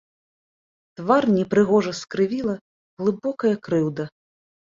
Твар 1.01 1.23
непрыгожа 1.35 1.93
скрывіла 2.01 2.55
глыбокая 3.01 3.55
крыўда. 3.67 4.03